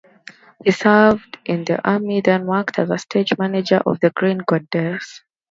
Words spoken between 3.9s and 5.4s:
"The Green Goddess".